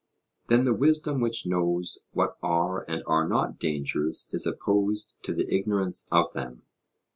[0.47, 5.47] Then the wisdom which knows what are and are not dangers is opposed to the
[5.53, 6.63] ignorance of them?